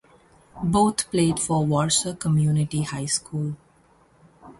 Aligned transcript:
Both 0.63 1.11
played 1.11 1.39
for 1.39 1.63
Warsaw 1.63 2.15
Community 2.15 2.81
High 2.81 3.05
School. 3.05 3.55